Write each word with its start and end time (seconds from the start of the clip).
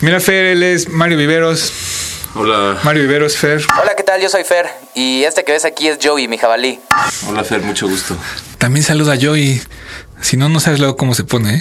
Mira, 0.00 0.20
Fer, 0.20 0.44
él 0.46 0.62
es 0.62 0.88
Mario 0.88 1.16
Viveros. 1.18 1.72
Hola. 2.34 2.78
Mario 2.84 3.02
Viveros, 3.02 3.36
Fer. 3.36 3.62
Hola, 3.82 3.94
¿qué 3.96 4.02
tal? 4.02 4.20
Yo 4.20 4.28
soy 4.28 4.44
Fer 4.44 4.66
y 4.94 5.22
este 5.24 5.42
que 5.44 5.52
ves 5.52 5.64
aquí 5.64 5.88
es 5.88 5.98
Joey, 6.02 6.28
mi 6.28 6.36
jabalí. 6.36 6.78
Hola 7.28 7.44
Fer, 7.44 7.62
mucho 7.62 7.88
gusto. 7.88 8.14
También 8.58 8.84
saluda 8.84 9.14
a 9.14 9.18
Joey. 9.20 9.62
Si 10.20 10.36
no, 10.36 10.48
no 10.48 10.60
sabes 10.60 10.78
luego 10.80 10.96
cómo 10.96 11.14
se 11.14 11.24
pone, 11.24 11.56
¿eh? 11.56 11.60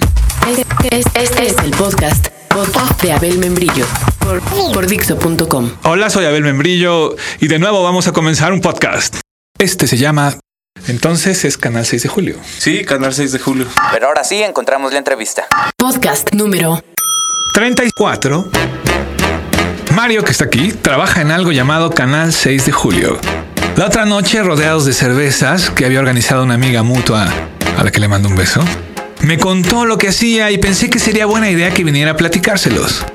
Este, 0.50 0.98
es- 1.00 1.06
este 1.16 1.48
es 1.48 1.58
el 1.64 1.72
podcast, 1.72 2.28
podcast 2.50 3.02
de 3.02 3.14
Abel 3.14 3.38
Membrillo 3.38 3.86
por, 4.20 4.42
por 4.42 4.86
Dixo.com. 4.88 5.72
Hola, 5.84 6.10
soy 6.10 6.26
Abel 6.26 6.44
Membrillo 6.44 7.16
y 7.40 7.48
de 7.48 7.58
nuevo 7.60 7.84
vamos 7.84 8.08
a 8.08 8.12
comenzar 8.12 8.52
un 8.52 8.62
podcast. 8.62 9.16
Este 9.58 9.88
se 9.88 9.98
llama... 9.98 10.36
Entonces 10.88 11.46
es 11.46 11.58
Canal 11.58 11.86
6 11.86 12.04
de 12.04 12.10
Julio. 12.10 12.36
Sí, 12.60 12.84
Canal 12.84 13.14
6 13.14 13.32
de 13.32 13.40
julio. 13.40 13.66
Pero 13.94 14.08
ahora 14.08 14.24
sí 14.26 14.44
encontramos 14.44 14.92
la 14.92 15.00
entrevista. 15.00 15.48
Podcast 15.78 16.32
número 16.34 16.84
34. 17.56 18.50
Mario, 19.96 20.26
que 20.26 20.32
está 20.32 20.44
aquí, 20.44 20.74
trabaja 20.74 21.22
en 21.22 21.32
algo 21.32 21.54
llamado 21.54 21.90
Canal 21.90 22.34
6 22.34 22.66
de 22.66 22.72
Julio. 22.74 23.18
La 23.78 23.86
otra 23.86 24.06
noche, 24.06 24.44
rodeados 24.44 24.84
de 24.84 24.92
cervezas 24.92 25.70
que 25.70 25.86
había 25.86 26.00
organizado 26.00 26.44
una 26.44 26.56
amiga 26.56 26.84
mutua 26.84 27.30
a 27.78 27.84
la 27.86 27.92
que 27.92 28.02
le 28.02 28.10
mando 28.10 28.28
un 28.28 28.36
beso, 28.36 28.62
me 29.22 29.38
contó 29.38 29.86
lo 29.86 29.98
que 29.98 30.10
hacía 30.10 30.52
y 30.52 30.58
pensé 30.58 30.90
que 30.90 31.00
sería 31.00 31.28
buena 31.28 31.50
idea 31.50 31.74
que 31.74 31.86
viniera 31.86 32.12
a 32.12 32.18
platicárselos. 32.18 33.06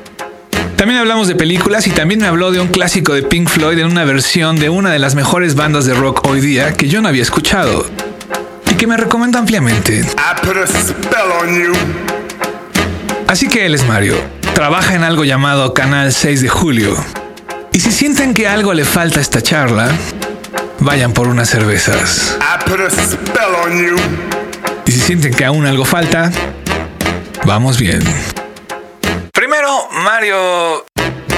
También 0.74 0.98
hablamos 0.98 1.28
de 1.28 1.34
películas 1.34 1.86
y 1.86 1.90
también 1.90 2.20
me 2.20 2.26
habló 2.26 2.50
de 2.50 2.60
un 2.60 2.68
clásico 2.68 3.12
de 3.12 3.22
Pink 3.22 3.50
Floyd 3.50 3.78
en 3.78 3.88
una 3.88 4.06
versión 4.06 4.56
de 4.56 4.70
una 4.70 4.90
de 4.90 5.00
las 5.00 5.14
mejores 5.14 5.54
bandas 5.54 5.84
de 5.84 5.92
rock 5.92 6.26
hoy 6.26 6.40
día 6.40 6.72
que 6.72 6.88
yo 6.88 7.02
no 7.02 7.08
había 7.08 7.22
escuchado 7.22 7.84
y 8.70 8.74
que 8.74 8.86
me 8.86 8.96
recomendó 8.96 9.38
ampliamente. 9.38 10.02
Así 13.30 13.46
que 13.46 13.64
él 13.64 13.76
es 13.76 13.86
Mario. 13.86 14.39
Trabaja 14.54 14.94
en 14.94 15.04
algo 15.04 15.24
llamado 15.24 15.72
Canal 15.74 16.12
6 16.12 16.42
de 16.42 16.48
Julio. 16.48 16.94
Y 17.72 17.80
si 17.80 17.92
sienten 17.92 18.34
que 18.34 18.46
algo 18.48 18.74
le 18.74 18.84
falta 18.84 19.18
a 19.18 19.22
esta 19.22 19.40
charla, 19.40 19.90
vayan 20.80 21.12
por 21.12 21.28
unas 21.28 21.48
cervezas. 21.48 22.36
I 22.40 22.68
put 22.68 22.80
a 22.80 22.90
spell 22.90 23.54
on 23.64 23.78
you. 23.78 23.96
Y 24.86 24.92
si 24.92 25.00
sienten 25.00 25.32
que 25.32 25.44
aún 25.44 25.66
algo 25.66 25.84
falta, 25.84 26.30
vamos 27.44 27.78
bien. 27.78 28.02
Primero, 29.32 29.88
Mario 30.04 30.84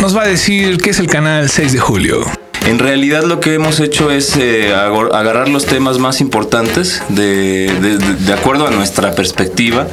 nos 0.01 0.17
va 0.17 0.23
a 0.23 0.27
decir 0.27 0.79
qué 0.79 0.91
es 0.91 0.99
el 0.99 1.07
Canal 1.07 1.49
6 1.49 1.73
de 1.75 1.79
Julio. 1.79 2.25
En 2.67 2.79
realidad 2.79 3.25
lo 3.25 3.41
que 3.41 3.55
hemos 3.55 3.81
hecho 3.81 4.11
es 4.13 4.37
eh, 4.37 4.73
agar- 4.75 5.15
agarrar 5.15 5.49
los 5.49 5.67
temas 5.67 5.99
más 5.99 6.21
importantes 6.21 7.03
de- 7.09 7.99
de 8.21 8.33
acuerdo 8.33 8.67
a 8.69 8.71
nuestra 8.71 9.15
perspectiva 9.17 9.89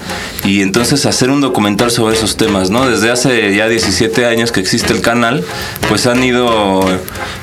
y 0.50 0.62
entonces 0.62 1.06
hacer 1.06 1.30
un 1.30 1.42
documental 1.42 1.92
sobre 1.92 2.16
esos 2.16 2.36
temas, 2.38 2.70
¿no? 2.72 2.90
Desde 2.90 3.12
hace 3.12 3.56
ya 3.56 3.68
17 3.68 4.26
años 4.26 4.52
que 4.52 4.60
existe 4.60 4.94
el 4.94 5.02
canal, 5.02 5.44
pues 5.90 6.08
han 6.08 6.24
ido 6.24 6.82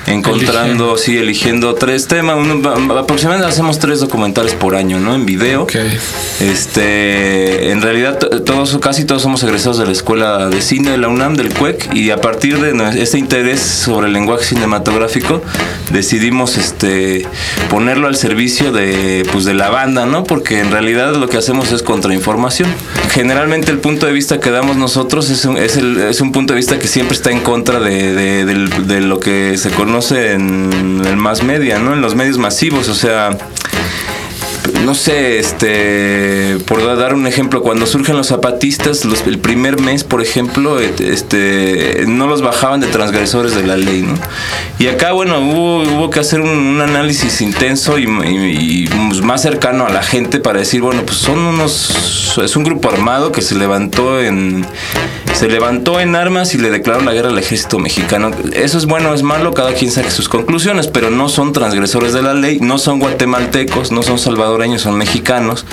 encontrando, 0.07 0.97
sí, 0.99 1.17
eligiendo 1.19 1.75
tres 1.75 2.09
temas. 2.09 2.37
Uno- 2.37 2.99
aproximadamente 2.99 3.49
hacemos 3.53 3.79
tres 3.79 4.01
documentales 4.01 4.55
por 4.55 4.75
año, 4.75 4.99
¿no? 4.99 5.15
En 5.15 5.25
video. 5.27 5.67
Este, 6.41 7.71
en 7.71 7.81
realidad 7.83 8.19
to- 8.19 8.43
todos, 8.43 8.77
casi 8.79 9.05
todos 9.05 9.23
somos 9.23 9.43
egresados 9.43 9.79
de 9.79 9.87
la 9.87 9.93
escuela 9.93 10.49
de 10.49 10.61
cine 10.61 10.91
de 10.93 10.99
la 10.99 11.09
UNAM, 11.09 11.35
del 11.37 11.53
CUEC, 11.53 11.95
y 11.95 12.11
a 12.11 12.21
partir 12.21 12.59
de 12.61 13.01
este 13.03 13.19
interés 13.19 13.61
sobre 13.61 14.09
el 14.09 14.13
lenguaje 14.13 14.45
cinematográfico 14.45 15.43
decidimos 15.93 16.57
este, 16.57 17.27
ponerlo 17.71 18.07
al 18.09 18.17
servicio 18.17 18.73
de, 18.73 19.27
pues, 19.33 19.45
de 19.45 19.55
la 19.55 19.71
banda, 19.71 20.07
¿no? 20.07 20.25
Porque 20.25 20.61
en 20.61 20.71
realidad 20.71 21.15
lo 21.15 21.29
que 21.29 21.37
hacemos 21.37 21.73
es 21.73 21.83
contrainformación. 21.83 22.69
Generalmente 23.11 23.71
el 23.71 23.79
punto 23.79 24.07
de 24.07 24.13
vista 24.13 24.41
que 24.41 24.51
damos 24.51 24.77
nosotros 24.77 25.31
es 25.31 25.45
un, 25.45 25.57
es 25.57 25.77
el- 25.77 25.99
es 25.99 26.21
un 26.21 26.33
punto 26.33 26.53
de 26.53 26.59
vista 26.59 26.79
que 26.79 26.87
siempre 26.87 27.17
está 27.17 27.31
en 27.31 27.41
contra 27.41 27.81
de, 27.81 28.15
de- 28.15 28.45
de 28.45 29.01
lo 29.01 29.21
que 29.21 29.57
se 29.59 29.71
conoce 29.71 30.33
en 30.33 31.03
el 31.07 31.17
más 31.17 31.43
media, 31.43 31.79
¿no? 31.79 31.93
En 31.95 32.01
los 32.03 32.15
medios 32.15 32.39
masivos, 32.39 32.89
o 32.89 32.95
sea 32.95 33.31
no 34.85 34.95
sé, 34.95 35.39
este, 35.39 36.59
por 36.67 36.85
dar 36.97 37.15
un 37.15 37.27
ejemplo, 37.27 37.63
cuando 37.63 37.87
surgen 37.87 38.17
los 38.17 38.29
zapatistas, 38.29 39.05
los- 39.05 39.27
el 39.27 39.39
primer 39.39 39.81
mes, 39.81 40.05
por 40.05 40.23
ejemplo, 40.23 40.79
este, 40.81 42.05
no 42.07 42.27
los 42.27 42.43
bajaban 42.43 42.81
de 42.81 42.87
transgresores 42.89 43.55
de 43.55 43.65
la 43.67 43.77
ley, 43.77 44.03
¿no? 44.03 44.15
Y 44.79 44.87
acá, 44.89 45.13
bueno, 45.13 45.39
hubo, 45.41 46.11
que 46.11 46.21
hacer 46.21 46.41
un, 46.41 46.81
análisis 46.81 47.41
intenso 47.41 47.99
y, 47.99 48.05
y- 48.05 48.89
más 49.23 49.43
cercano 49.43 49.87
a 49.87 49.91
la 49.91 50.03
gente 50.03 50.39
para 50.39 50.61
decir, 50.61 50.83
bueno, 50.83 51.03
pues 51.05 51.19
son 51.19 51.39
unos, 51.39 52.39
es 52.43 52.55
un 52.55 52.63
grupo 52.65 52.89
armado 52.91 53.33
que 53.33 53.43
se 53.43 53.55
levantó 53.57 54.21
en, 54.21 54.65
se 55.39 55.49
levantó 55.49 56.01
en 56.01 56.17
armas 56.17 56.55
y 56.55 56.59
le 56.59 56.71
declaró 56.71 57.03
la 57.03 57.13
guerra 57.13 57.29
al 57.29 57.39
ejército 57.39 57.79
mexicano. 57.79 58.31
Eso 58.55 58.79
es 58.79 58.87
bueno, 58.87 59.13
es 59.13 59.23
malo, 59.23 59.53
cada 59.53 59.75
quien 59.75 59.91
saque 59.91 60.11
sus 60.11 60.29
conclusiones, 60.31 60.87
pero 60.87 61.11
no 61.11 61.29
son 61.29 61.53
transgresores 61.53 62.15
de 62.15 62.23
la 62.23 62.33
ley, 62.33 62.59
no 62.61 62.79
son 62.79 62.99
guatemaltecos, 63.01 63.93
no 63.93 64.03
son 64.03 64.19
salvadoreños, 64.19 64.83
son 64.83 64.97
mexicanos. 64.97 65.67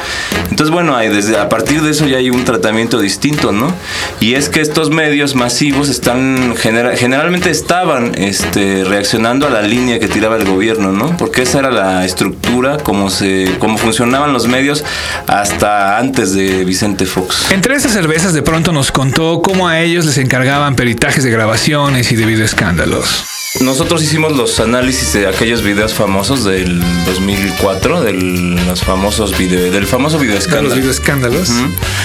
Entonces, 0.49 0.69
bueno, 0.69 0.97
hay 0.97 1.07
desde 1.07 1.37
a 1.37 1.47
partir 1.47 1.81
de 1.81 1.91
eso 1.91 2.05
ya 2.07 2.17
hay 2.17 2.29
un 2.29 2.43
tratamiento 2.43 2.99
distinto, 2.99 3.51
¿no? 3.53 3.71
Y 4.19 4.33
es 4.33 4.49
que 4.49 4.59
estos 4.59 4.89
medios 4.89 5.35
masivos 5.35 5.87
están 5.87 6.55
genera- 6.57 6.97
generalmente 6.97 7.49
estaban 7.49 8.15
este, 8.15 8.83
reaccionando 8.83 9.47
a 9.47 9.49
la 9.49 9.61
línea 9.61 9.99
que 9.99 10.07
tiraba 10.09 10.35
el 10.35 10.45
gobierno, 10.45 10.91
¿no? 10.91 11.15
Porque 11.15 11.43
esa 11.43 11.59
era 11.59 11.71
la 11.71 12.03
estructura, 12.03 12.77
como 12.77 13.09
se, 13.09 13.55
como 13.59 13.77
funcionaban 13.77 14.33
los 14.33 14.47
medios 14.47 14.83
hasta 15.27 15.97
antes 15.99 16.33
de 16.33 16.65
Vicente 16.65 17.05
Fox. 17.05 17.51
Entre 17.51 17.75
esas 17.75 17.93
cervezas 17.93 18.33
de 18.33 18.41
pronto 18.41 18.71
nos 18.73 18.91
contó 18.91 19.41
cómo 19.41 19.52
a 19.61 19.79
ellos 19.79 20.05
les 20.05 20.17
encargaban 20.17 20.75
peritajes 20.75 21.23
de 21.23 21.29
grabaciones 21.31 22.11
y 22.11 22.15
de 22.15 22.25
videoescándalos. 22.25 23.25
Nosotros 23.61 24.01
hicimos 24.01 24.35
los 24.35 24.59
análisis 24.59 25.13
de 25.13 25.27
aquellos 25.27 25.61
videos 25.61 25.93
famosos 25.93 26.43
del 26.43 26.81
2004, 27.05 28.01
de 28.01 28.13
los 28.13 28.81
famosos 28.83 29.37
video, 29.37 29.71
del 29.71 29.85
famoso 29.85 30.17
video 30.17 30.33
De 30.33 30.39
los 30.39 30.47
escándalo. 30.47 30.75
videoescándalos. 30.75 31.49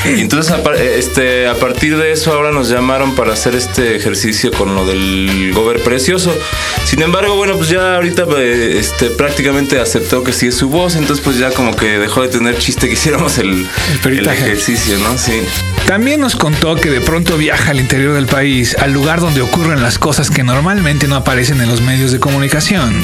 Y 0.04 0.20
entonces 0.20 0.52
a, 0.52 0.60
este, 0.74 1.48
a 1.48 1.54
partir 1.54 1.96
de 1.96 2.12
eso 2.12 2.34
ahora 2.34 2.52
nos 2.52 2.68
llamaron 2.68 3.14
para 3.14 3.32
hacer 3.32 3.54
este 3.54 3.96
ejercicio 3.96 4.52
con 4.52 4.74
lo 4.74 4.84
del 4.84 5.52
gober 5.54 5.82
precioso. 5.82 6.36
Sin 6.84 7.00
embargo, 7.00 7.36
bueno, 7.36 7.56
pues 7.56 7.70
ya 7.70 7.94
ahorita 7.96 8.26
eh, 8.36 8.76
este, 8.78 9.06
prácticamente 9.08 9.80
aceptó 9.80 10.22
que 10.22 10.32
sí 10.34 10.48
es 10.48 10.54
su 10.54 10.68
voz, 10.68 10.96
entonces 10.96 11.24
pues 11.24 11.38
ya 11.38 11.50
como 11.50 11.74
que 11.74 11.98
dejó 11.98 12.20
de 12.22 12.28
tener 12.28 12.58
chiste 12.58 12.88
que 12.88 12.92
hiciéramos 12.92 13.38
el, 13.38 13.66
el, 13.92 13.98
peritaje. 14.02 14.44
ejercicio, 14.44 14.98
¿no? 14.98 15.16
Sí. 15.16 15.40
También 15.86 16.20
nos 16.20 16.36
contó 16.36 16.76
que 16.76 16.90
de 16.90 17.00
pronto 17.00 17.36
viaja 17.36 17.70
al 17.70 17.80
interior 17.80 18.14
del 18.14 18.26
país, 18.26 18.76
al 18.78 18.92
lugar 18.92 19.20
donde 19.20 19.40
ocurren 19.40 19.82
las 19.82 19.98
cosas 19.98 20.30
que 20.30 20.44
normalmente 20.44 21.08
no 21.08 21.16
aparecen 21.16 21.60
en 21.60 21.68
los 21.68 21.80
medios 21.80 22.12
de 22.12 22.20
comunicación. 22.20 23.02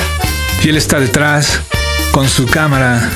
Y 0.63 0.69
él 0.69 0.77
está 0.77 1.01
detrás, 1.01 1.61
con 2.13 2.29
su 2.29 2.47
cámara, 2.47 3.11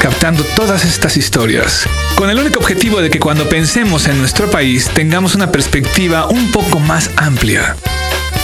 captando 0.00 0.44
todas 0.54 0.84
estas 0.84 1.16
historias, 1.16 1.88
con 2.16 2.30
el 2.30 2.38
único 2.38 2.58
objetivo 2.58 3.00
de 3.00 3.10
que 3.10 3.20
cuando 3.20 3.48
pensemos 3.48 4.06
en 4.06 4.18
nuestro 4.18 4.50
país 4.50 4.88
tengamos 4.94 5.34
una 5.34 5.50
perspectiva 5.50 6.26
un 6.26 6.50
poco 6.50 6.80
más 6.80 7.10
amplia, 7.16 7.76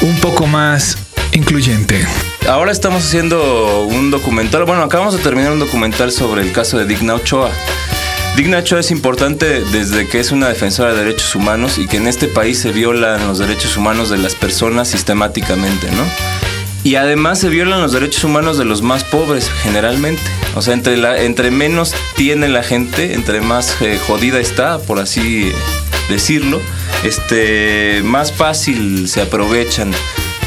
un 0.00 0.16
poco 0.20 0.47
más 0.47 0.98
incluyente. 1.32 2.06
Ahora 2.48 2.72
estamos 2.72 3.04
haciendo 3.04 3.84
un 3.84 4.10
documental, 4.10 4.64
bueno, 4.64 4.82
acabamos 4.82 5.14
de 5.14 5.20
terminar 5.20 5.53
un 5.53 5.60
documental 5.60 6.10
sobre 6.10 6.42
el 6.42 6.53
caso 6.53 6.78
de 6.78 6.86
Digna 6.86 7.14
Ochoa. 7.14 7.50
Digna 8.37 8.59
Ochoa 8.59 8.81
es 8.81 8.91
importante 8.91 9.62
desde 9.72 10.09
que 10.09 10.19
es 10.19 10.32
una 10.32 10.48
defensora 10.48 10.93
de 10.94 11.04
derechos 11.04 11.34
humanos 11.34 11.76
y 11.76 11.87
que 11.87 11.98
en 11.98 12.06
este 12.06 12.28
país 12.28 12.59
se 12.59 12.72
violan 12.72 13.26
los 13.26 13.38
derechos 13.38 13.76
humanos 13.76 14.09
de 14.09 14.16
las 14.16 14.34
personas 14.34 14.88
sistemáticamente, 14.88 15.91
¿no? 15.91 16.04
Y 16.82 16.97
además 16.97 17.38
se 17.38 17.50
violan 17.50 17.82
los 17.82 17.92
derechos 17.92 18.25
humanos 18.25 18.56
de 18.56 18.65
los 18.65 18.81
más 18.81 19.04
pobres, 19.04 19.50
generalmente. 19.62 20.22
O 20.54 20.62
sea, 20.62 20.72
entre, 20.72 21.25
entre 21.25 21.50
menos 21.50 21.94
tiene 22.16 22.48
la 22.48 22.62
gente, 22.62 23.12
entre 23.12 23.42
más 23.42 23.76
eh, 23.82 24.00
jodida 24.06 24.41
está, 24.41 24.78
por 24.78 24.98
así 24.98 25.53
decirlo, 26.09 26.60
este, 27.04 28.00
más 28.03 28.32
fácil 28.32 29.09
se 29.09 29.21
aprovechan 29.21 29.92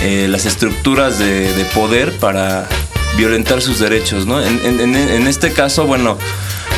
eh, 0.02 0.28
las 0.28 0.46
estructuras 0.46 1.20
de, 1.20 1.54
de 1.54 1.66
poder 1.66 2.12
para 2.18 2.68
violentar 3.16 3.62
sus 3.62 3.80
derechos, 3.80 4.26
¿no? 4.26 4.42
En 4.44 5.28
este 5.28 5.54
caso, 5.54 5.86
bueno, 5.86 6.18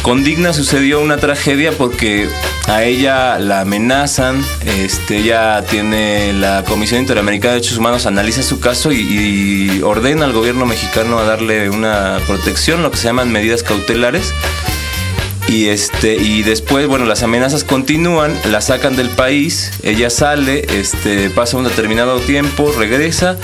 con 0.08 0.24
Digna 0.24 0.54
sucedió 0.54 1.02
una 1.02 1.18
tragedia 1.18 1.74
porque 1.74 2.30
a 2.68 2.86
ella 2.86 3.40
la 3.40 3.60
amenazan, 3.60 4.42
este, 4.66 5.18
ella 5.18 5.66
tiene 5.70 6.32
la 6.32 6.64
Comisión 6.64 7.02
Interamericana 7.02 7.56
de 7.56 7.60
Derechos 7.60 7.78
Humanos 7.78 8.06
analiza 8.06 8.42
su 8.42 8.62
caso 8.62 8.94
y, 8.94 9.82
ordena 9.84 10.24
al 10.24 10.32
gobierno 10.32 10.66
mexicano 10.66 11.20
a 11.20 11.24
darle 11.24 11.70
una 11.70 12.22
protección, 12.26 12.84
lo 12.84 12.92
que 12.92 12.96
se 12.96 13.04
llaman 13.04 13.34
medidas 13.34 13.64
cautelares. 13.64 14.34
Y 15.50 15.68
este 15.68 16.16
y 16.16 16.42
después, 16.42 16.88
bueno, 16.88 17.04
las 17.04 17.22
amenazas 17.24 17.66
continúan, 17.66 18.34
la 18.50 18.62
sacan 18.62 18.96
del 18.96 19.10
país, 19.10 19.74
ella 19.84 20.10
sale, 20.10 20.68
este 20.80 21.30
pasa 21.32 21.58
un 21.58 21.66
determinado 21.66 22.22
tiempo, 22.22 22.72
regresa, 22.78 23.36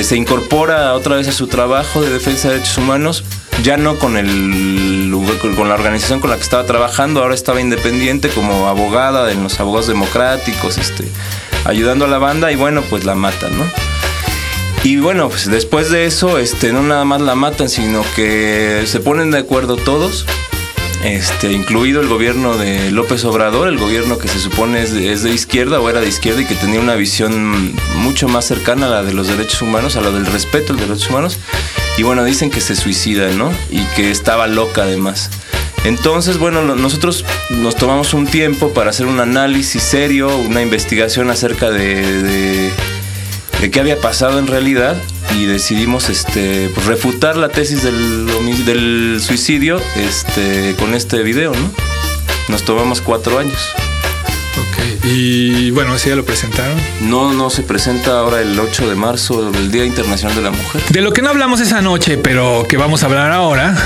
se 0.00 0.16
incorpora 0.16 0.94
otra 0.94 1.16
vez 1.16 1.26
a 1.26 1.32
su 1.32 1.48
trabajo 1.48 2.02
de 2.02 2.10
defensa 2.10 2.48
de 2.48 2.54
derechos 2.54 2.78
humanos, 2.78 3.24
ya 3.62 3.76
no 3.76 3.98
con 3.98 4.16
el 4.16 5.12
con 5.56 5.68
la 5.68 5.74
organización 5.74 6.20
con 6.20 6.30
la 6.30 6.36
que 6.36 6.42
estaba 6.42 6.64
trabajando, 6.64 7.22
ahora 7.22 7.34
estaba 7.34 7.60
independiente 7.60 8.28
como 8.28 8.68
abogada 8.68 9.30
en 9.32 9.42
los 9.42 9.58
abogados 9.60 9.86
democráticos, 9.86 10.78
este 10.78 11.10
ayudando 11.64 12.04
a 12.04 12.08
la 12.08 12.18
banda 12.18 12.52
y 12.52 12.56
bueno, 12.56 12.82
pues 12.82 13.04
la 13.04 13.14
matan, 13.14 13.56
¿no? 13.58 13.64
Y 14.84 14.98
bueno, 14.98 15.28
pues 15.28 15.50
después 15.50 15.90
de 15.90 16.06
eso, 16.06 16.38
este, 16.38 16.72
no 16.72 16.82
nada 16.82 17.04
más 17.04 17.20
la 17.20 17.34
matan, 17.34 17.68
sino 17.68 18.04
que 18.14 18.84
se 18.86 19.00
ponen 19.00 19.32
de 19.32 19.38
acuerdo 19.38 19.76
todos, 19.76 20.26
este, 21.04 21.52
incluido 21.52 22.00
el 22.00 22.08
gobierno 22.08 22.56
de 22.56 22.90
López 22.90 23.24
Obrador, 23.24 23.68
el 23.68 23.78
gobierno 23.78 24.18
que 24.18 24.28
se 24.28 24.38
supone 24.40 24.82
es 24.82 24.92
de, 25.22 25.30
izquierda 25.32 25.80
o 25.80 25.88
era 25.90 26.00
de 26.00 26.08
izquierda 26.08 26.42
y 26.42 26.46
que 26.46 26.54
tenía 26.54 26.80
una 26.80 26.94
visión 26.94 27.72
mucho 27.96 28.28
más 28.28 28.44
cercana 28.44 28.86
a 28.86 28.90
la 28.90 29.02
de 29.02 29.12
los 29.12 29.28
derechos 29.28 29.62
humanos, 29.62 29.96
a 29.96 30.00
la 30.00 30.10
del 30.10 30.26
respeto 30.26 30.72
a 30.72 30.76
los 30.76 30.88
derechos 30.88 31.10
humanos. 31.10 31.38
Y 31.98 32.02
bueno, 32.02 32.24
dicen 32.24 32.50
que 32.50 32.60
se 32.60 32.76
suicida, 32.76 33.28
¿no? 33.30 33.52
Y 33.70 33.80
que 33.94 34.10
estaba 34.10 34.46
loca 34.46 34.82
además. 34.82 35.30
Entonces, 35.84 36.38
bueno, 36.38 36.62
nosotros 36.62 37.24
nos 37.50 37.76
tomamos 37.76 38.12
un 38.12 38.26
tiempo 38.26 38.72
para 38.74 38.90
hacer 38.90 39.06
un 39.06 39.20
análisis 39.20 39.82
serio, 39.82 40.36
una 40.36 40.60
investigación 40.60 41.30
acerca 41.30 41.70
de- 41.70 42.70
de 43.60 43.70
qué 43.70 43.80
había 43.80 44.00
pasado 44.00 44.38
en 44.38 44.46
realidad 44.46 44.96
y 45.34 45.46
decidimos 45.46 46.08
este, 46.08 46.70
pues, 46.74 46.86
refutar 46.86 47.36
la 47.36 47.48
tesis 47.48 47.82
del, 47.82 48.26
del 48.64 49.20
suicidio 49.20 49.80
este, 49.96 50.74
con 50.78 50.94
este 50.94 51.22
video, 51.22 51.52
¿no? 51.52 51.70
Nos 52.48 52.64
tomamos 52.64 53.00
cuatro 53.00 53.38
años. 53.38 53.58
Ok. 54.56 55.04
Y 55.04 55.70
bueno, 55.70 55.94
ese 55.94 56.10
ya 56.10 56.16
lo 56.16 56.24
presentaron. 56.24 56.76
No, 57.00 57.32
no 57.32 57.50
se 57.50 57.62
presenta 57.62 58.18
ahora 58.18 58.40
el 58.40 58.58
8 58.58 58.88
de 58.88 58.94
marzo, 58.94 59.50
el 59.52 59.70
Día 59.70 59.84
Internacional 59.84 60.36
de 60.36 60.42
la 60.42 60.50
Mujer. 60.50 60.82
De 60.90 61.00
lo 61.00 61.12
que 61.12 61.22
no 61.22 61.30
hablamos 61.30 61.60
esa 61.60 61.82
noche, 61.82 62.18
pero 62.18 62.66
que 62.68 62.76
vamos 62.76 63.02
a 63.02 63.06
hablar 63.06 63.32
ahora, 63.32 63.76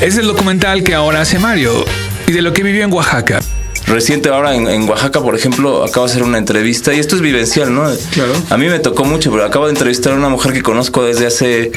es 0.00 0.16
el 0.16 0.26
documental 0.26 0.82
que 0.82 0.94
ahora 0.94 1.20
hace 1.20 1.38
Mario 1.38 1.84
y 2.26 2.32
de 2.32 2.42
lo 2.42 2.52
que 2.52 2.62
vivió 2.62 2.84
en 2.84 2.92
Oaxaca. 2.92 3.40
Reciente 3.86 4.30
ahora 4.30 4.54
en, 4.54 4.66
en 4.66 4.88
Oaxaca, 4.88 5.20
por 5.20 5.34
ejemplo, 5.36 5.84
acabo 5.84 6.06
de 6.06 6.12
hacer 6.12 6.22
una 6.22 6.38
entrevista 6.38 6.94
y 6.94 6.98
esto 6.98 7.16
es 7.16 7.22
vivencial, 7.22 7.74
¿no? 7.74 7.84
Claro. 8.12 8.32
A 8.50 8.56
mí 8.56 8.66
me 8.68 8.78
tocó 8.78 9.04
mucho, 9.04 9.30
pero 9.30 9.44
acabo 9.44 9.66
de 9.66 9.72
entrevistar 9.72 10.14
a 10.14 10.16
una 10.16 10.28
mujer 10.28 10.52
que 10.52 10.62
conozco 10.62 11.04
desde 11.04 11.26
hace, 11.26 11.72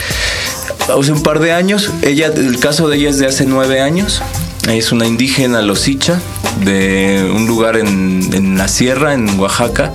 hace 0.88 1.12
un 1.12 1.22
par 1.22 1.40
de 1.40 1.52
años. 1.52 1.92
Ella, 2.02 2.28
el 2.28 2.60
caso 2.60 2.88
de 2.88 2.98
ella 2.98 3.10
es 3.10 3.20
de 3.20 3.28
hace 3.28 3.46
nueve 3.46 3.82
años. 3.82 4.22
Es 4.70 4.92
una 4.92 5.06
indígena 5.06 5.62
losicha 5.62 6.20
de 6.64 7.30
un 7.34 7.48
lugar 7.48 7.78
en, 7.78 8.30
en 8.34 8.58
la 8.58 8.68
sierra, 8.68 9.14
en 9.14 9.40
Oaxaca. 9.40 9.94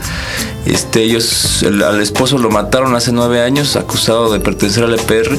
Este, 0.66 1.02
ellos, 1.02 1.62
el- 1.62 1.82
al 1.82 2.00
esposo 2.00 2.38
lo 2.38 2.48
mataron 2.50 2.94
hace 2.94 3.12
nueve 3.12 3.42
años, 3.42 3.74
acusado 3.76 4.32
de 4.32 4.38
pertenecer 4.40 4.84
al 4.84 4.94
EPR. 4.94 5.36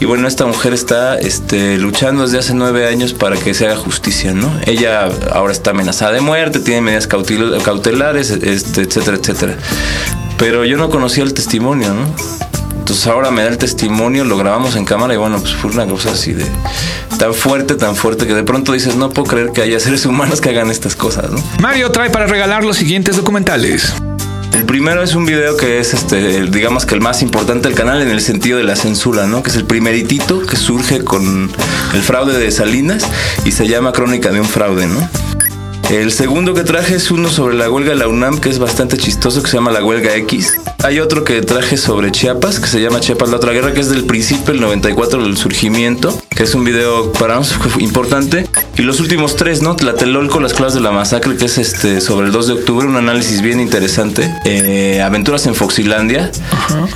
Y 0.00 0.04
bueno, 0.04 0.28
esta 0.28 0.44
mujer 0.46 0.74
está 0.74 1.18
este, 1.18 1.78
luchando 1.78 2.22
desde 2.22 2.38
hace 2.38 2.54
nueve 2.54 2.86
años 2.86 3.14
para 3.14 3.36
que 3.36 3.54
se 3.54 3.66
haga 3.66 3.76
justicia, 3.76 4.34
¿no? 4.34 4.52
Ella 4.66 5.08
ahora 5.32 5.52
está 5.52 5.70
amenazada 5.70 6.12
de 6.12 6.20
muerte, 6.20 6.60
tiene 6.60 6.80
medidas 6.82 7.06
cautelares, 7.06 8.30
este, 8.30 8.82
etcétera, 8.82 9.16
etcétera. 9.16 9.56
Pero 10.38 10.64
yo 10.64 10.76
no 10.76 10.90
conocía 10.90 11.24
el 11.24 11.32
testimonio, 11.32 11.94
¿no? 11.94 12.04
Entonces 12.78 13.06
ahora 13.08 13.30
me 13.30 13.42
da 13.42 13.48
el 13.48 13.58
testimonio, 13.58 14.24
lo 14.24 14.36
grabamos 14.36 14.76
en 14.76 14.84
cámara 14.84 15.12
y 15.14 15.16
bueno, 15.16 15.40
pues 15.40 15.54
fue 15.54 15.70
una 15.72 15.86
cosa 15.86 16.12
así 16.12 16.32
de 16.34 16.44
tan 17.18 17.34
fuerte, 17.34 17.74
tan 17.74 17.96
fuerte 17.96 18.26
que 18.26 18.34
de 18.34 18.44
pronto 18.44 18.72
dices, 18.72 18.94
no 18.94 19.10
puedo 19.10 19.26
creer 19.26 19.50
que 19.52 19.62
haya 19.62 19.80
seres 19.80 20.04
humanos 20.06 20.40
que 20.40 20.50
hagan 20.50 20.70
estas 20.70 20.94
cosas, 20.94 21.30
¿no? 21.30 21.42
Mario 21.60 21.90
trae 21.90 22.10
para 22.10 22.26
regalar 22.26 22.62
los 22.62 22.76
siguientes 22.76 23.16
documentales. 23.16 23.92
El 24.54 24.64
primero 24.64 25.02
es 25.02 25.14
un 25.14 25.26
video 25.26 25.56
que 25.56 25.78
es, 25.78 25.94
este, 25.94 26.44
digamos 26.44 26.86
que 26.86 26.94
el 26.94 27.00
más 27.00 27.22
importante 27.22 27.68
del 27.68 27.76
canal 27.76 28.02
en 28.02 28.08
el 28.08 28.20
sentido 28.20 28.58
de 28.58 28.64
la 28.64 28.76
censura, 28.76 29.26
¿no? 29.26 29.42
Que 29.42 29.50
es 29.50 29.56
el 29.56 29.64
primeritito 29.64 30.40
que 30.40 30.56
surge 30.56 31.04
con 31.04 31.50
el 31.94 32.02
fraude 32.02 32.38
de 32.38 32.50
Salinas 32.50 33.04
y 33.44 33.52
se 33.52 33.68
llama 33.68 33.92
Crónica 33.92 34.30
de 34.30 34.40
un 34.40 34.48
fraude, 34.48 34.86
¿no? 34.86 35.08
El 35.90 36.10
segundo 36.10 36.52
que 36.52 36.64
traje 36.64 36.96
es 36.96 37.10
uno 37.10 37.28
sobre 37.28 37.54
la 37.54 37.70
huelga 37.70 37.90
de 37.90 37.96
la 37.96 38.08
UNAM, 38.08 38.40
que 38.40 38.48
es 38.48 38.58
bastante 38.58 38.96
chistoso, 38.96 39.42
que 39.42 39.48
se 39.48 39.56
llama 39.56 39.70
la 39.70 39.84
huelga 39.84 40.14
X. 40.16 40.54
Hay 40.86 41.00
otro 41.00 41.24
que 41.24 41.42
traje 41.42 41.76
sobre 41.76 42.12
Chiapas, 42.12 42.60
que 42.60 42.68
se 42.68 42.80
llama 42.80 43.00
Chiapas 43.00 43.30
la 43.30 43.38
otra 43.38 43.50
guerra, 43.50 43.74
que 43.74 43.80
es 43.80 43.88
del 43.88 44.04
principio, 44.04 44.54
el 44.54 44.60
94 44.60 45.20
del 45.20 45.36
surgimiento, 45.36 46.16
que 46.30 46.44
es 46.44 46.54
un 46.54 46.64
video 46.64 47.12
para 47.12 47.34
nosotros 47.34 47.74
importante. 47.80 48.46
Y 48.78 48.82
los 48.82 49.00
últimos 49.00 49.34
tres, 49.34 49.62
¿no? 49.62 49.74
Tlatelolco, 49.74 50.38
las 50.38 50.54
claves 50.54 50.74
de 50.74 50.80
la 50.80 50.92
masacre, 50.92 51.36
que 51.36 51.46
es 51.46 51.58
este 51.58 52.00
sobre 52.00 52.26
el 52.28 52.32
2 52.32 52.46
de 52.46 52.52
octubre, 52.52 52.86
un 52.86 52.94
análisis 52.94 53.42
bien 53.42 53.58
interesante. 53.58 54.32
Eh, 54.44 55.02
Aventuras 55.02 55.48
en 55.48 55.56
Foxilandia, 55.56 56.30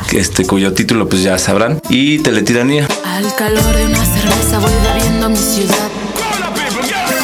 que 0.09 0.21
este, 0.21 0.47
cuyo 0.47 0.73
título 0.73 1.09
pues 1.09 1.25
ya 1.25 1.37
sabrán. 1.37 1.81
Y 1.89 2.21
Teletiranía. 2.21 2.87
Al 3.05 3.35
calor 3.35 3.75
de 3.75 3.87
una 3.87 4.05
cerveza 4.05 4.61
voy 4.61 4.73
bebiendo 4.85 5.31
mi 5.31 5.37
ciudad. 5.37 5.89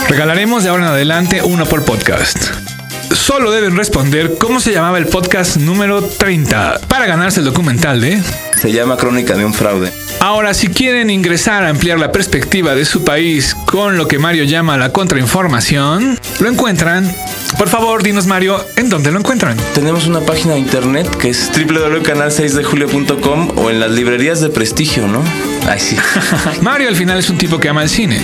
Regalaremos 0.08 0.64
de 0.64 0.70
ahora 0.70 0.82
en 0.82 0.88
adelante 0.88 1.42
uno 1.44 1.64
por 1.64 1.84
podcast. 1.84 2.65
Solo 3.12 3.50
deben 3.50 3.76
responder 3.76 4.36
cómo 4.38 4.60
se 4.60 4.72
llamaba 4.72 4.98
el 4.98 5.06
podcast 5.06 5.56
número 5.56 6.02
30 6.02 6.80
para 6.88 7.06
ganarse 7.06 7.40
el 7.40 7.46
documental 7.46 8.00
de... 8.00 8.20
Se 8.60 8.72
llama 8.72 8.96
Crónica 8.96 9.36
de 9.36 9.44
un 9.44 9.52
fraude. 9.52 9.92
Ahora, 10.20 10.54
si 10.54 10.68
quieren 10.68 11.10
ingresar 11.10 11.64
a 11.64 11.68
ampliar 11.68 11.98
la 11.98 12.10
perspectiva 12.10 12.74
de 12.74 12.84
su 12.84 13.04
país 13.04 13.54
con 13.66 13.98
lo 13.98 14.08
que 14.08 14.18
Mario 14.18 14.44
llama 14.44 14.78
la 14.78 14.92
contrainformación, 14.92 16.18
lo 16.40 16.48
encuentran. 16.48 17.14
Por 17.58 17.68
favor, 17.68 18.02
dinos 18.02 18.26
Mario, 18.26 18.64
¿en 18.76 18.88
dónde 18.88 19.12
lo 19.12 19.18
encuentran? 19.18 19.56
Tenemos 19.74 20.06
una 20.06 20.20
página 20.20 20.54
de 20.54 20.60
internet 20.60 21.08
que 21.16 21.30
es 21.30 21.50
www.canal6dejulio.com 21.54 23.52
o 23.56 23.70
en 23.70 23.78
las 23.78 23.90
librerías 23.90 24.40
de 24.40 24.48
prestigio, 24.48 25.06
¿no? 25.06 25.22
Ay, 25.68 25.80
sí. 25.80 25.96
Mario 26.62 26.88
al 26.88 26.96
final 26.96 27.18
es 27.18 27.28
un 27.28 27.38
tipo 27.38 27.60
que 27.60 27.68
ama 27.68 27.82
el 27.82 27.90
cine, 27.90 28.18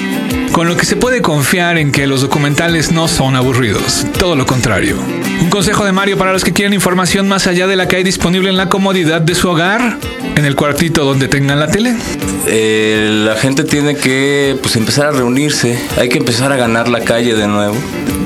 con 0.52 0.69
lo 0.69 0.76
que 0.76 0.84
se 0.84 0.96
puede 0.96 1.22
confiar 1.22 1.78
en 1.78 1.93
que 1.93 2.06
los 2.06 2.20
documentales 2.20 2.93
no 2.93 3.08
son 3.08 3.37
aburridos, 3.37 4.06
todo 4.19 4.37
lo 4.37 4.44
contrario. 4.44 4.96
Un 5.40 5.49
consejo 5.49 5.84
de 5.84 5.93
Mario 5.93 6.19
para 6.19 6.32
los 6.32 6.44
que 6.44 6.52
quieren 6.52 6.75
información 6.75 7.26
más 7.26 7.46
allá 7.46 7.66
de 7.66 7.75
la 7.75 7.88
que 7.88 7.96
hay 7.96 8.02
disponible 8.02 8.50
en 8.50 8.58
la 8.58 8.69
comodidad 8.69 9.22
de 9.22 9.34
su 9.34 9.49
hogar, 9.49 9.96
en 10.37 10.44
el 10.44 10.54
cuartito 10.54 11.04
donde 11.04 11.28
tengan 11.28 11.58
la 11.58 11.69
tele. 11.69 11.94
Eh, 12.46 13.22
la 13.25 13.37
gente 13.37 13.64
tiene 13.64 13.96
que 13.96 14.56
pues 14.60 14.76
empezar 14.76 15.06
a 15.06 15.10
reunirse, 15.12 15.78
hay 15.99 16.10
que 16.10 16.19
empezar 16.19 16.52
a 16.52 16.56
ganar 16.56 16.88
la 16.88 17.00
calle 17.00 17.34
de 17.34 17.49
nuevo. 17.49 17.75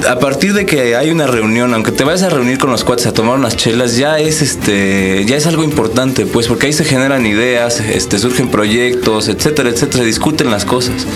A 0.08 0.18
partir 0.18 0.52
de 0.52 0.66
que 0.66 0.96
hay 0.96 1.10
una 1.10 1.26
reunión, 1.26 1.72
aunque 1.74 1.92
te 1.92 2.02
vayas 2.04 2.22
a 2.22 2.28
reunir 2.28 2.58
con 2.58 2.70
los 2.70 2.82
cuates 2.82 3.06
a 3.06 3.12
tomar 3.12 3.36
unas 3.36 3.56
chelas, 3.56 3.96
ya 3.96 4.18
es 4.18 4.42
este, 4.42 5.24
ya 5.26 5.36
es 5.36 5.46
algo 5.46 5.64
importante, 5.64 6.26
pues, 6.26 6.48
porque 6.48 6.66
ahí 6.66 6.72
se 6.72 6.84
generan 6.84 7.24
ideas, 7.24 7.80
este, 7.80 8.18
surgen 8.18 8.48
proyectos, 8.48 9.28
etcétera, 9.28 9.70
etcétera, 9.70 10.00
se 10.00 10.06
discuten 10.06 10.50
las 10.50 10.64
cosas 10.64 11.06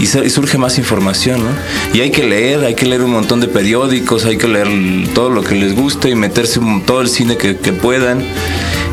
y, 0.00 0.06
surge 0.06 0.58
más 0.58 0.78
información, 0.78 1.42
¿no? 1.44 1.50
Y 1.92 2.00
hay 2.00 2.10
que 2.10 2.24
leer, 2.24 2.64
hay 2.64 2.74
que 2.74 2.86
leer 2.86 3.02
un 3.02 3.10
montón 3.12 3.40
de 3.40 3.48
periódicos, 3.48 4.24
hay 4.24 4.36
que 4.38 4.46
leer 4.48 4.68
todo 5.14 5.30
lo 5.30 5.42
que 5.42 5.54
les 5.54 5.74
guste 5.74 6.10
y 6.10 6.14
meterse 6.14 6.58
un- 6.60 6.82
todo 6.82 7.00
el 7.00 7.08
cine 7.08 7.36
que, 7.36 7.56
que 7.56 7.72
puedan 7.72 8.22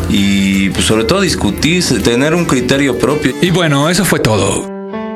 y 0.09 0.69
pues, 0.69 0.85
sobre 0.85 1.03
todo 1.03 1.21
discutir, 1.21 1.83
tener 2.03 2.33
un 2.33 2.45
criterio 2.45 2.97
propio. 2.97 3.33
Y 3.41 3.51
bueno, 3.51 3.89
eso 3.89 4.05
fue 4.05 4.19
todo. 4.19 4.69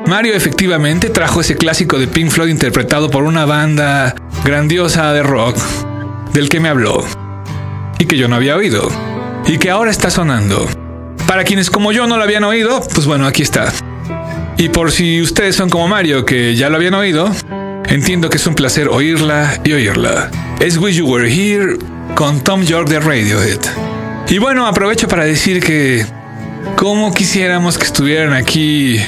Mario 0.06 0.34
efectivamente 0.34 1.10
trajo 1.10 1.40
ese 1.40 1.56
clásico 1.56 1.98
de 1.98 2.08
Pink 2.08 2.30
Floyd 2.30 2.48
interpretado 2.50 3.10
por 3.10 3.22
una 3.22 3.44
banda 3.44 4.14
grandiosa 4.44 5.12
de 5.12 5.22
rock 5.22 5.56
del 6.32 6.48
que 6.48 6.58
me 6.58 6.68
habló 6.68 7.04
y 7.98 8.06
que 8.06 8.16
yo 8.16 8.26
no 8.26 8.36
había 8.36 8.56
oído 8.56 8.88
y 9.46 9.58
que 9.58 9.70
ahora 9.70 9.90
está 9.90 10.10
sonando. 10.10 10.66
Para 11.26 11.44
quienes 11.44 11.70
como 11.70 11.92
yo 11.92 12.06
no 12.08 12.16
lo 12.16 12.24
habían 12.24 12.42
oído, 12.44 12.80
pues 12.94 13.06
bueno, 13.06 13.26
aquí 13.26 13.42
está. 13.42 13.72
Y 14.60 14.68
por 14.68 14.92
si 14.92 15.22
ustedes 15.22 15.56
son 15.56 15.70
como 15.70 15.88
Mario 15.88 16.26
que 16.26 16.54
ya 16.54 16.68
lo 16.68 16.76
habían 16.76 16.92
oído, 16.92 17.32
entiendo 17.86 18.28
que 18.28 18.36
es 18.36 18.46
un 18.46 18.54
placer 18.54 18.88
oírla 18.88 19.58
y 19.64 19.72
oírla. 19.72 20.30
Es 20.60 20.76
Wish 20.76 20.96
You 20.96 21.06
Were 21.06 21.32
Here 21.32 21.78
con 22.14 22.44
Tom 22.44 22.60
York 22.62 22.86
de 22.86 23.00
Radiohead. 23.00 23.58
Y 24.28 24.36
bueno, 24.36 24.66
aprovecho 24.66 25.08
para 25.08 25.24
decir 25.24 25.62
que 25.64 26.04
como 26.76 27.14
quisiéramos 27.14 27.78
que 27.78 27.84
estuvieran 27.84 28.34
aquí 28.34 29.00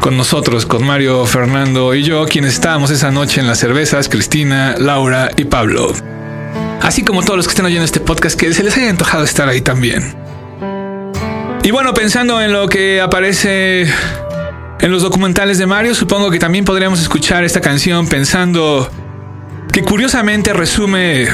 con 0.00 0.16
nosotros, 0.16 0.64
con 0.64 0.82
Mario, 0.82 1.26
Fernando 1.26 1.94
y 1.94 2.02
yo, 2.02 2.24
quienes 2.24 2.54
estábamos 2.54 2.90
esa 2.90 3.10
noche 3.10 3.42
en 3.42 3.46
las 3.46 3.58
cervezas, 3.58 4.08
Cristina, 4.08 4.76
Laura 4.78 5.30
y 5.36 5.44
Pablo. 5.44 5.92
Así 6.80 7.04
como 7.04 7.22
todos 7.22 7.36
los 7.36 7.46
que 7.46 7.50
estén 7.50 7.66
oyendo 7.66 7.84
este 7.84 8.00
podcast, 8.00 8.40
que 8.40 8.50
se 8.54 8.64
les 8.64 8.74
haya 8.78 8.88
antojado 8.88 9.24
estar 9.24 9.46
ahí 9.46 9.60
también. 9.60 10.14
Y 11.62 11.70
bueno, 11.70 11.92
pensando 11.92 12.40
en 12.40 12.54
lo 12.54 12.66
que 12.66 13.02
aparece 13.02 13.86
en 14.82 14.90
los 14.90 15.02
documentales 15.02 15.58
de 15.58 15.66
Mario, 15.66 15.94
supongo 15.94 16.30
que 16.30 16.38
también 16.38 16.64
podríamos 16.64 17.00
escuchar 17.00 17.44
esta 17.44 17.60
canción 17.60 18.08
pensando 18.08 18.90
que 19.72 19.82
curiosamente 19.82 20.52
resume 20.52 21.28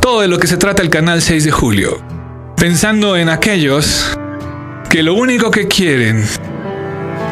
todo 0.00 0.20
de 0.20 0.28
lo 0.28 0.38
que 0.38 0.46
se 0.46 0.56
trata 0.56 0.82
el 0.82 0.90
canal 0.90 1.22
6 1.22 1.44
de 1.44 1.50
julio. 1.50 2.02
Pensando 2.56 3.16
en 3.16 3.30
aquellos 3.30 4.16
que 4.90 5.02
lo 5.02 5.14
único 5.14 5.50
que 5.50 5.68
quieren 5.68 6.24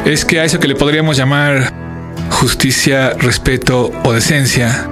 es 0.05 0.25
que 0.25 0.39
a 0.39 0.45
eso 0.45 0.59
que 0.59 0.67
le 0.67 0.75
podríamos 0.75 1.17
llamar 1.17 1.73
justicia, 2.31 3.11
respeto 3.11 3.91
o 4.03 4.13
decencia, 4.13 4.89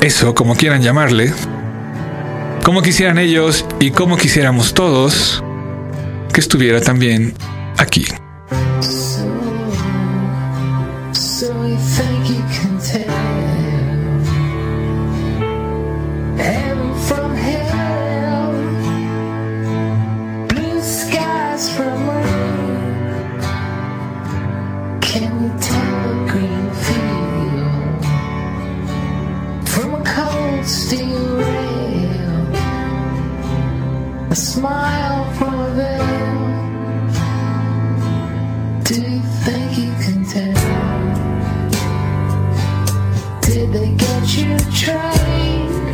eso 0.00 0.34
como 0.34 0.56
quieran 0.56 0.82
llamarle, 0.82 1.32
como 2.64 2.82
quisieran 2.82 3.18
ellos 3.18 3.64
y 3.78 3.92
como 3.92 4.16
quisiéramos 4.16 4.74
todos, 4.74 5.44
que 6.32 6.40
estuviera 6.40 6.80
también 6.80 7.34
aquí. 7.78 8.06
Kentucky 25.16 26.52
field 26.84 28.04
from 29.66 29.94
a 29.94 30.02
cold 30.04 30.66
steel 30.66 31.36
rail. 31.38 32.52
A 34.30 34.34
smile 34.36 35.24
from 35.36 35.54
a 35.54 35.70
veil. 35.78 36.06
Do 38.84 38.94
you 38.94 39.22
think 39.44 39.78
you 39.78 39.92
can 40.04 40.18
tell? 40.34 40.64
Did 43.40 43.72
they 43.72 43.90
get 44.04 44.24
you 44.36 44.58
trained? 44.82 45.88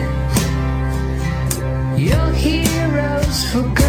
Your 1.97 2.29
heroes 2.33 3.45
forgot. 3.53 3.82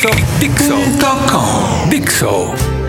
Pixel.com. 0.00 1.90
Pixel. 1.90 2.54
Mm. 2.56 2.79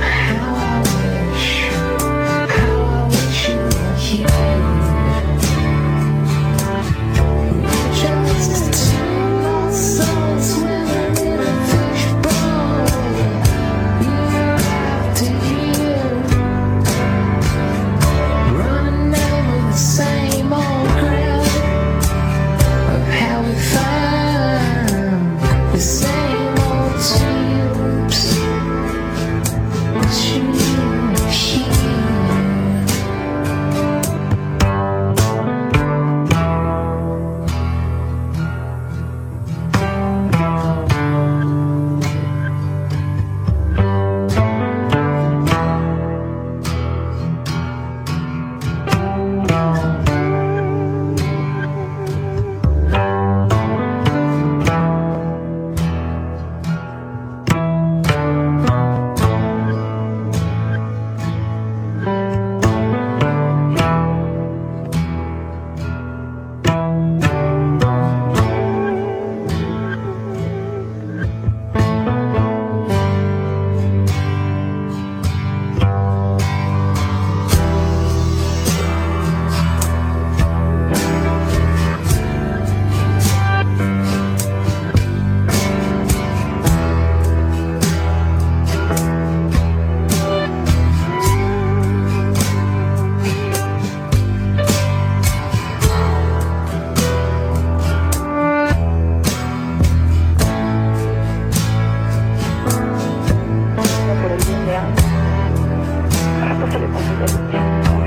Por 106.71 106.81
el 106.81 106.87
bien 106.87 107.51
de 107.51 107.57
ambos. 107.57 108.00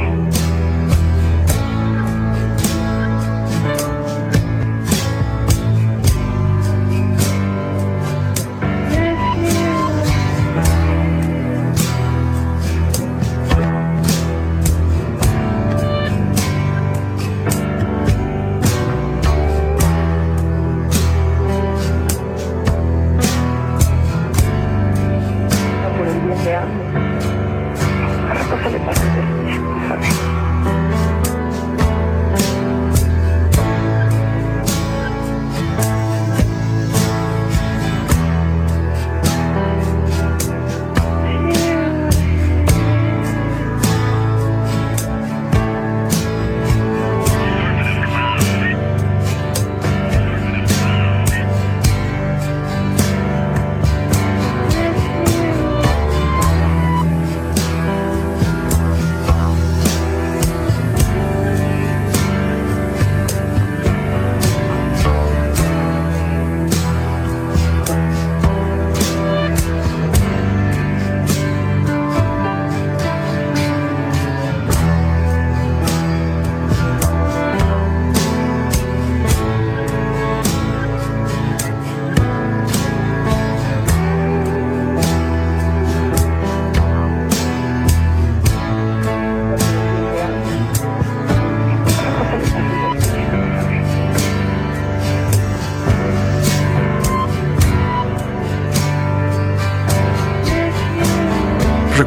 A 26.35 27.04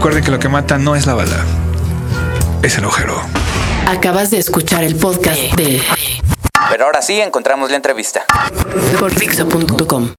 recuerden 0.08 0.24
que 0.24 0.32
lo 0.32 0.40
que 0.40 0.48
mata 0.48 0.78
no 0.78 0.96
es 0.96 1.06
la 1.06 1.16
bala, 1.16 1.44
es 2.64 2.78
el 2.78 2.86
agujero. 2.86 3.22
Acabas 3.88 4.32
de 4.32 4.38
escuchar 4.38 4.86
el 4.86 4.96
podcast 4.96 5.38
de 5.58 5.82
Pero 6.70 6.86
ahora 6.86 7.02
sí 7.02 7.20
encontramos 7.20 7.72
la 7.72 7.76
entrevista. 7.76 8.24
por 9.02 9.14
Dixo.com. 9.14 10.12